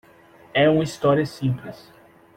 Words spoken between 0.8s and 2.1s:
história simples.